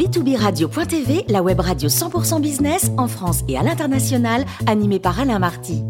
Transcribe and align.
b2b-radio.tv, 0.00 1.26
la 1.28 1.42
web 1.42 1.60
radio 1.60 1.90
100% 1.90 2.40
business 2.40 2.90
en 2.96 3.06
France 3.06 3.44
et 3.48 3.58
à 3.58 3.62
l'international, 3.62 4.46
animée 4.66 4.98
par 4.98 5.20
Alain 5.20 5.38
Marty. 5.38 5.82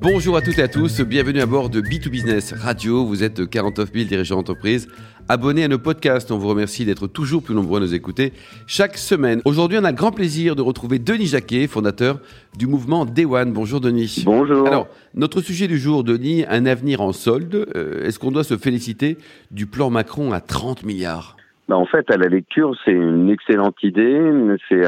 Bonjour 0.00 0.36
à 0.36 0.42
toutes 0.42 0.60
et 0.60 0.62
à 0.62 0.68
tous, 0.68 1.00
bienvenue 1.00 1.40
à 1.40 1.46
bord 1.46 1.68
de 1.68 1.80
B2Business 1.80 2.54
Radio. 2.54 3.04
Vous 3.04 3.24
êtes 3.24 3.50
49 3.50 3.90
000 3.92 4.04
dirigeants 4.04 4.36
d'entreprise 4.36 4.86
abonnés 5.28 5.64
à 5.64 5.68
nos 5.68 5.80
podcasts. 5.80 6.30
On 6.30 6.38
vous 6.38 6.46
remercie 6.46 6.84
d'être 6.84 7.08
toujours 7.08 7.42
plus 7.42 7.56
nombreux 7.56 7.78
à 7.78 7.80
nous 7.80 7.94
écouter 7.94 8.32
chaque 8.68 8.96
semaine. 8.96 9.42
Aujourd'hui, 9.44 9.76
on 9.80 9.84
a 9.84 9.90
le 9.90 9.96
grand 9.96 10.12
plaisir 10.12 10.54
de 10.54 10.62
retrouver 10.62 11.00
Denis 11.00 11.26
Jacquet, 11.26 11.66
fondateur 11.66 12.20
du 12.56 12.68
mouvement 12.68 13.06
Day 13.06 13.24
One. 13.24 13.52
Bonjour 13.52 13.80
Denis. 13.80 14.22
Bonjour. 14.24 14.68
Alors, 14.68 14.86
notre 15.16 15.40
sujet 15.40 15.66
du 15.66 15.80
jour, 15.80 16.04
Denis, 16.04 16.44
un 16.48 16.64
avenir 16.64 17.00
en 17.00 17.12
solde. 17.12 17.66
Euh, 17.74 18.06
est-ce 18.06 18.20
qu'on 18.20 18.30
doit 18.30 18.44
se 18.44 18.56
féliciter 18.56 19.18
du 19.50 19.66
plan 19.66 19.90
Macron 19.90 20.30
à 20.30 20.40
30 20.40 20.84
milliards? 20.84 21.36
Bah, 21.68 21.76
en 21.76 21.86
fait, 21.86 22.10
à 22.10 22.16
la 22.16 22.28
lecture, 22.28 22.76
c'est 22.84 22.92
une 22.92 23.28
excellente 23.28 23.82
idée. 23.82 24.56
C'est, 24.68 24.84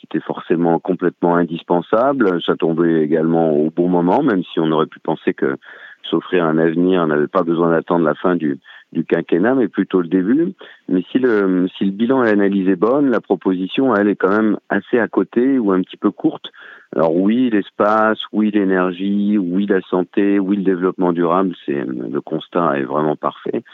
c'était 0.00 0.20
forcément 0.20 0.78
complètement 0.78 1.36
indispensable. 1.36 2.42
Ça 2.42 2.56
tombait 2.56 3.02
également 3.02 3.52
au 3.52 3.70
bon 3.70 3.88
moment, 3.88 4.22
même 4.22 4.42
si 4.44 4.60
on 4.60 4.70
aurait 4.70 4.86
pu 4.86 5.00
penser 5.00 5.32
que 5.32 5.56
s'offrir 6.02 6.44
un 6.44 6.58
avenir 6.58 7.06
n'avait 7.06 7.26
pas 7.26 7.42
besoin 7.42 7.70
d'attendre 7.70 8.04
la 8.04 8.14
fin 8.14 8.36
du, 8.36 8.58
du 8.92 9.04
quinquennat, 9.04 9.54
mais 9.54 9.68
plutôt 9.68 10.02
le 10.02 10.08
début. 10.08 10.52
Mais 10.88 11.02
si 11.10 11.18
le, 11.18 11.68
si 11.76 11.86
le 11.86 11.90
bilan 11.90 12.22
et 12.22 12.26
l'analyse 12.26 12.68
est 12.68 12.76
bonne, 12.76 13.10
la 13.10 13.20
proposition, 13.20 13.94
elle 13.94 14.08
est 14.08 14.16
quand 14.16 14.30
même 14.30 14.58
assez 14.68 14.98
à 14.98 15.08
côté 15.08 15.58
ou 15.58 15.72
un 15.72 15.80
petit 15.80 15.96
peu 15.96 16.10
courte. 16.10 16.50
Alors 16.94 17.16
oui, 17.16 17.50
l'espace, 17.50 18.18
oui, 18.32 18.50
l'énergie, 18.52 19.36
oui, 19.36 19.66
la 19.66 19.80
santé, 19.82 20.38
oui, 20.38 20.56
le 20.56 20.62
développement 20.62 21.12
durable, 21.12 21.54
c'est 21.66 21.84
le 21.84 22.20
constat 22.20 22.78
est 22.78 22.84
vraiment 22.84 23.16
parfait. 23.16 23.64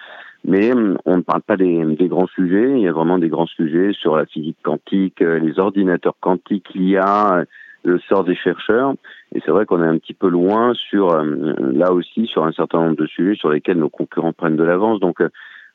Mais 0.45 0.73
hum, 0.73 0.99
on 1.05 1.19
ne 1.19 1.23
parle 1.23 1.43
pas 1.43 1.57
des, 1.57 1.85
des, 1.97 2.09
grands 2.09 2.27
sujets. 2.29 2.73
Il 2.73 2.81
y 2.81 2.89
a 2.89 2.93
vraiment 2.93 3.19
des 3.19 3.29
grands 3.29 3.47
sujets 3.47 3.93
sur 3.93 4.17
la 4.17 4.27
physique 4.27 4.59
quantique, 4.63 5.21
euh, 5.23 5.39
les 5.39 5.59
ordinateurs 5.59 6.17
quantiques, 6.21 6.75
l'IA, 6.75 7.45
le 7.85 7.99
sort 8.01 8.25
des 8.25 8.35
chercheurs. 8.35 8.95
Et 9.35 9.41
c'est 9.45 9.51
vrai 9.51 9.67
qu'on 9.67 9.83
est 9.83 9.87
un 9.87 9.99
petit 9.99 10.15
peu 10.15 10.29
loin 10.29 10.73
sur, 10.75 11.15
là 11.23 11.93
aussi, 11.93 12.27
sur 12.27 12.45
un 12.45 12.53
certain 12.53 12.79
nombre 12.79 12.97
de 12.97 13.07
sujets 13.07 13.37
sur 13.37 13.51
lesquels 13.51 13.79
nos 13.79 13.89
concurrents 13.89 14.33
prennent 14.33 14.57
de 14.57 14.65
l'avance. 14.65 15.01
Donc, 15.01 15.21
euh, 15.21 15.29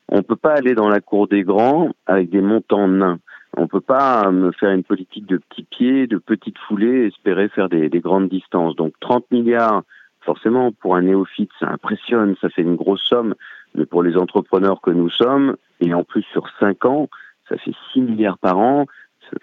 on 0.09 0.17
ne 0.17 0.21
peut 0.21 0.36
pas 0.36 0.53
aller 0.53 0.75
dans 0.75 0.89
la 0.89 0.99
cour 0.99 1.27
des 1.27 1.43
grands 1.43 1.91
avec 2.05 2.30
des 2.30 2.41
montants 2.41 2.88
nains. 2.88 3.19
On 3.58 3.63
ne 3.63 3.67
peut 3.67 3.81
pas 3.81 4.30
me 4.31 4.52
faire 4.52 4.71
une 4.71 4.83
politique 4.83 5.25
de 5.25 5.38
petits 5.38 5.63
pieds, 5.63 6.08
de 6.08 6.17
petites 6.17 6.58
foulées, 6.67 7.08
espérer 7.08 7.47
faire 7.49 7.69
des, 7.69 7.89
des 7.89 8.02
grandes 8.02 8.30
distances. 8.30 8.75
Donc 8.75 8.93
30 8.99 9.31
milliards, 9.31 9.83
forcément, 10.21 10.71
pour 10.73 10.95
un 10.95 11.03
néophyte, 11.03 11.52
ça 11.59 11.69
impressionne, 11.69 12.36
ça 12.41 12.49
fait 12.49 12.63
une 12.63 12.75
grosse 12.75 13.03
somme. 13.03 13.33
Mais 13.73 13.85
pour 13.85 14.03
les 14.03 14.16
entrepreneurs 14.16 14.81
que 14.81 14.91
nous 14.91 15.09
sommes, 15.09 15.55
et 15.81 15.94
en 15.94 16.03
plus 16.03 16.23
sur 16.31 16.47
5 16.59 16.85
ans, 16.85 17.09
ça 17.49 17.58
fait 17.58 17.73
6 17.94 18.02
milliards 18.02 18.38
par 18.38 18.58
an. 18.58 18.85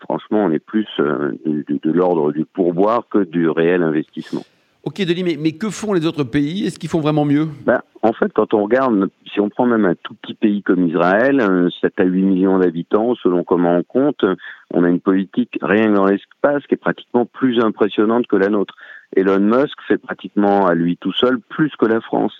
Franchement, 0.00 0.44
on 0.44 0.50
est 0.52 0.64
plus 0.64 0.86
euh, 1.00 1.32
de, 1.44 1.64
de, 1.82 1.90
l'ordre 1.90 2.32
du 2.32 2.44
pourboire 2.44 3.08
que 3.10 3.24
du 3.24 3.48
réel 3.48 3.82
investissement. 3.82 4.42
Ok, 4.84 5.00
Denis, 5.04 5.22
mais, 5.22 5.36
mais 5.38 5.52
que 5.52 5.70
font 5.70 5.92
les 5.92 6.06
autres 6.06 6.24
pays? 6.24 6.66
Est-ce 6.66 6.78
qu'ils 6.78 6.88
font 6.88 7.00
vraiment 7.00 7.24
mieux? 7.24 7.46
Ben, 7.64 7.82
En 8.02 8.12
fait, 8.12 8.32
quand 8.32 8.52
on 8.52 8.64
regarde, 8.64 9.10
si 9.32 9.40
on 9.40 9.48
prend 9.48 9.66
même 9.66 9.84
un 9.84 9.94
tout 9.94 10.14
petit 10.14 10.34
pays 10.34 10.62
comme 10.62 10.88
Israël, 10.88 11.68
7 11.80 11.92
à 12.00 12.04
8 12.04 12.22
millions 12.22 12.58
d'habitants, 12.58 13.14
selon 13.14 13.44
comment 13.44 13.76
on 13.76 13.84
compte, 13.84 14.24
on 14.72 14.82
a 14.82 14.88
une 14.88 15.00
politique 15.00 15.56
rien 15.62 15.92
dans 15.92 16.06
l'espace 16.06 16.66
qui 16.66 16.74
est 16.74 16.78
pratiquement 16.78 17.26
plus 17.26 17.60
impressionnante 17.60 18.26
que 18.26 18.36
la 18.36 18.48
nôtre. 18.48 18.74
Elon 19.16 19.40
Musk 19.40 19.78
fait 19.86 19.98
pratiquement 19.98 20.66
à 20.66 20.74
lui 20.74 20.96
tout 20.96 21.12
seul 21.12 21.38
plus 21.38 21.70
que 21.78 21.86
la 21.86 22.00
France. 22.00 22.32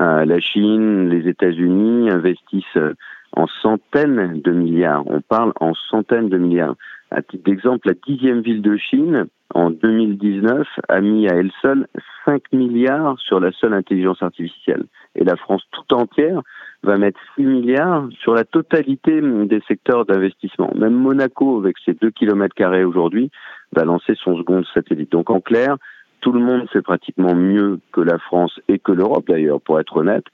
Euh, 0.00 0.24
la 0.24 0.40
Chine, 0.40 1.08
les 1.08 1.28
États-Unis 1.28 2.10
investissent 2.10 2.64
euh, 2.76 2.94
en 3.32 3.46
centaines 3.46 4.40
de 4.40 4.52
milliards. 4.52 5.04
On 5.06 5.20
parle 5.20 5.52
en 5.60 5.74
centaines 5.74 6.28
de 6.28 6.38
milliards. 6.38 6.76
À 7.10 7.22
titre 7.22 7.44
d'exemple, 7.44 7.88
la 7.88 7.94
dixième 8.06 8.40
ville 8.40 8.62
de 8.62 8.76
Chine, 8.76 9.26
en 9.54 9.70
2019, 9.70 10.66
a 10.88 11.00
mis 11.00 11.28
à 11.28 11.34
elle 11.34 11.52
seule 11.62 11.86
5 12.24 12.42
milliards 12.52 13.18
sur 13.20 13.38
la 13.38 13.52
seule 13.52 13.74
intelligence 13.74 14.22
artificielle. 14.22 14.84
Et 15.14 15.22
la 15.22 15.36
France 15.36 15.62
tout 15.70 15.94
entière 15.94 16.42
va 16.82 16.98
mettre 16.98 17.20
6 17.36 17.44
milliards 17.44 18.08
sur 18.20 18.34
la 18.34 18.44
totalité 18.44 19.20
des 19.20 19.60
secteurs 19.68 20.06
d'investissement. 20.06 20.72
Même 20.74 20.94
Monaco, 20.94 21.58
avec 21.58 21.76
ses 21.84 21.94
2 21.94 22.10
km 22.10 22.54
carrés 22.54 22.84
aujourd'hui, 22.84 23.30
va 23.72 23.84
lancer 23.84 24.14
son 24.16 24.36
second 24.36 24.64
satellite. 24.74 25.12
Donc 25.12 25.30
en 25.30 25.40
clair, 25.40 25.76
tout 26.24 26.32
le 26.32 26.40
monde 26.40 26.66
fait 26.72 26.80
pratiquement 26.80 27.34
mieux 27.34 27.80
que 27.92 28.00
la 28.00 28.18
France 28.18 28.58
et 28.68 28.78
que 28.78 28.92
l'Europe 28.92 29.26
d'ailleurs, 29.28 29.60
pour 29.60 29.78
être 29.78 29.98
honnête. 29.98 30.24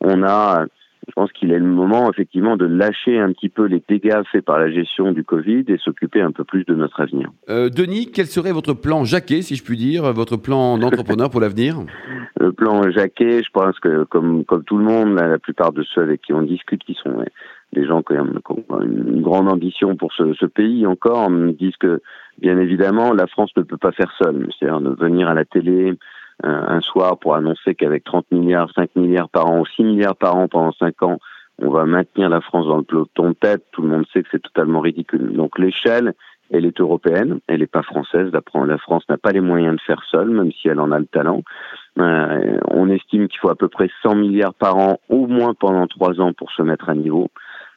On 0.00 0.24
a, 0.24 0.66
je 1.06 1.12
pense 1.14 1.30
qu'il 1.30 1.52
est 1.52 1.58
le 1.60 1.64
moment 1.64 2.10
effectivement 2.10 2.56
de 2.56 2.66
lâcher 2.66 3.20
un 3.20 3.32
petit 3.32 3.48
peu 3.48 3.66
les 3.66 3.80
dégâts 3.88 4.22
faits 4.32 4.44
par 4.44 4.58
la 4.58 4.72
gestion 4.72 5.12
du 5.12 5.22
Covid 5.22 5.64
et 5.68 5.78
s'occuper 5.78 6.20
un 6.20 6.32
peu 6.32 6.42
plus 6.42 6.64
de 6.64 6.74
notre 6.74 7.00
avenir. 7.00 7.30
Euh, 7.48 7.68
Denis, 7.68 8.10
quel 8.12 8.26
serait 8.26 8.50
votre 8.50 8.74
plan 8.74 9.04
Jacquet, 9.04 9.42
si 9.42 9.54
je 9.54 9.62
puis 9.62 9.76
dire, 9.76 10.12
votre 10.12 10.36
plan 10.36 10.78
d'entrepreneur 10.80 11.30
pour 11.30 11.40
l'avenir? 11.40 11.76
Le 12.40 12.50
plan 12.50 12.90
Jacquet, 12.90 13.44
je 13.44 13.50
pense 13.52 13.78
que 13.78 14.02
comme, 14.02 14.44
comme 14.44 14.64
tout 14.64 14.78
le 14.78 14.84
monde, 14.84 15.14
la 15.14 15.38
plupart 15.38 15.72
de 15.72 15.84
ceux 15.94 16.02
avec 16.02 16.22
qui 16.22 16.32
on 16.32 16.42
discute, 16.42 16.82
qui 16.82 16.98
sont 17.00 17.24
des 17.76 17.86
gens 17.86 18.02
qui 18.02 18.14
ont 18.14 18.80
une 18.82 19.20
grande 19.20 19.48
ambition 19.48 19.96
pour 19.96 20.12
ce, 20.14 20.32
ce 20.34 20.46
pays 20.46 20.86
encore, 20.86 21.30
me 21.30 21.52
disent 21.52 21.76
que 21.76 22.00
bien 22.38 22.58
évidemment, 22.58 23.12
la 23.12 23.26
France 23.26 23.50
ne 23.56 23.62
peut 23.62 23.76
pas 23.76 23.92
faire 23.92 24.12
seule. 24.20 24.48
C'est-à-dire 24.58 24.80
de 24.80 24.90
venir 24.90 25.28
à 25.28 25.34
la 25.34 25.44
télé 25.44 25.92
euh, 26.44 26.62
un 26.68 26.80
soir 26.80 27.18
pour 27.18 27.34
annoncer 27.34 27.74
qu'avec 27.74 28.04
30 28.04 28.30
milliards, 28.32 28.70
5 28.74 28.96
milliards 28.96 29.28
par 29.28 29.46
an 29.46 29.60
ou 29.60 29.66
6 29.66 29.84
milliards 29.84 30.16
par 30.16 30.36
an 30.36 30.48
pendant 30.48 30.72
5 30.72 31.02
ans, 31.02 31.18
on 31.62 31.70
va 31.70 31.86
maintenir 31.86 32.28
la 32.28 32.40
France 32.40 32.66
dans 32.66 32.76
le 32.76 32.82
peloton 32.82 33.30
de 33.30 33.34
tête. 33.34 33.64
Tout 33.72 33.82
le 33.82 33.88
monde 33.88 34.06
sait 34.12 34.22
que 34.22 34.28
c'est 34.30 34.42
totalement 34.42 34.80
ridicule. 34.80 35.32
Donc 35.34 35.58
l'échelle, 35.58 36.14
elle 36.50 36.66
est 36.66 36.80
européenne, 36.80 37.40
elle 37.48 37.60
n'est 37.60 37.66
pas 37.66 37.82
française. 37.82 38.30
La 38.32 38.78
France 38.78 39.02
n'a 39.08 39.16
pas 39.16 39.32
les 39.32 39.40
moyens 39.40 39.76
de 39.76 39.80
faire 39.80 40.02
seule, 40.10 40.30
même 40.30 40.52
si 40.52 40.68
elle 40.68 40.80
en 40.80 40.92
a 40.92 40.98
le 40.98 41.06
talent. 41.06 41.42
Euh, 41.98 42.58
on 42.68 42.88
estime 42.90 43.28
qu'il 43.28 43.40
faut 43.40 43.48
à 43.48 43.56
peu 43.56 43.68
près 43.68 43.88
100 44.02 44.14
milliards 44.16 44.54
par 44.54 44.76
an, 44.76 45.00
au 45.08 45.26
moins 45.26 45.54
pendant 45.54 45.86
trois 45.86 46.20
ans, 46.20 46.32
pour 46.32 46.52
se 46.52 46.62
mettre 46.62 46.88
à 46.88 46.94
niveau. 46.94 47.30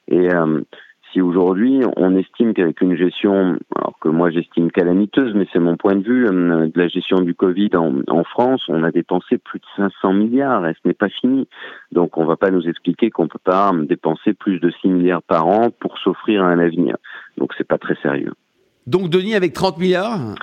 Et 0.10 0.34
euh, 0.34 0.62
si 1.12 1.22
aujourd'hui 1.22 1.82
on 1.98 2.16
estime 2.16 2.54
qu'avec 2.54 2.82
une 2.82 2.96
gestion, 2.96 3.58
alors 3.76 3.98
que 4.00 4.10
moi 4.10 4.30
j'estime 4.30 4.72
calamiteuse, 4.72 5.34
mais 5.34 5.48
c'est 5.52 5.60
mon 5.60 5.78
point 5.78 5.96
de 5.96 6.04
vue, 6.04 6.28
euh, 6.28 6.68
de 6.68 6.80
la 6.80 6.88
gestion 6.88 7.22
du 7.22 7.34
Covid 7.34 7.72
en, 7.76 8.24
France, 8.24 8.64
on 8.68 8.84
a 8.84 8.92
dépensé 8.92 9.38
plus 9.38 9.60
de 9.60 9.66
500 9.78 10.14
milliards 10.14 10.68
et 10.68 10.74
ce 10.74 10.88
n'est 10.88 10.94
pas 10.94 11.10
fini. 11.10 11.48
Donc 11.92 12.18
on 12.18 12.24
ne 12.24 12.28
va 12.28 12.38
pas 12.38 12.52
nous 12.52 12.68
expliquer 12.68 13.10
qu'on 13.10 13.28
peut 13.28 13.40
pas 13.44 13.72
dépenser 13.88 14.34
plus 14.34 14.60
de 14.60 14.70
6 14.82 14.90
milliards 14.90 15.24
par 15.24 15.48
an 15.48 15.70
pour 15.80 15.98
s'offrir 15.98 16.44
un 16.44 16.60
avenir. 16.60 16.98
Donc 17.38 17.54
c'est 17.58 17.68
pas 17.68 17.78
très 17.78 17.96
sérieux. 18.02 18.34
Donc 18.88 19.10
Denis 19.10 19.36
avec 19.36 19.54
30 19.54 19.78
milliards? 19.78 20.36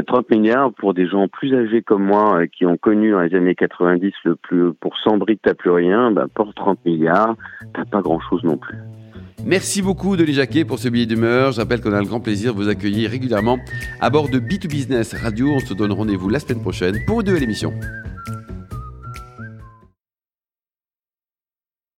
30 0.00 0.06
bah, 0.06 0.36
milliards 0.36 0.72
pour 0.72 0.94
des 0.94 1.06
gens 1.06 1.28
plus 1.28 1.54
âgés 1.54 1.82
comme 1.82 2.04
moi 2.04 2.40
euh, 2.40 2.46
qui 2.46 2.64
ont 2.64 2.76
connu 2.76 3.10
dans 3.10 3.20
les 3.20 3.34
années 3.34 3.54
90 3.54 4.12
le 4.24 4.36
plus 4.36 4.72
pour 4.72 4.96
100 4.96 5.18
briques 5.18 5.40
t'as 5.42 5.54
plus 5.54 5.70
rien, 5.70 6.10
bah, 6.10 6.26
pour 6.34 6.54
30 6.54 6.84
milliards 6.86 7.36
t'as 7.74 7.84
pas 7.84 8.00
grand 8.00 8.20
chose 8.20 8.42
non 8.42 8.56
plus. 8.56 8.78
Merci 9.44 9.82
beaucoup 9.82 10.16
Denis 10.16 10.34
Jacquet 10.34 10.64
pour 10.64 10.78
ce 10.78 10.88
billet 10.88 11.06
d'humeur. 11.06 11.52
Je 11.52 11.60
rappelle 11.60 11.80
qu'on 11.80 11.92
a 11.92 12.00
le 12.00 12.06
grand 12.06 12.20
plaisir 12.20 12.54
de 12.54 12.62
vous 12.62 12.68
accueillir 12.68 13.10
régulièrement 13.10 13.58
à 14.00 14.08
bord 14.08 14.28
de 14.28 14.38
B2Business 14.38 15.16
Radio. 15.16 15.50
On 15.54 15.60
se 15.60 15.74
donne 15.74 15.92
rendez-vous 15.92 16.28
la 16.28 16.38
semaine 16.38 16.60
prochaine 16.60 17.04
pour 17.06 17.20
une 17.20 17.26
nouvelle 17.26 17.42
émission. 17.42 17.74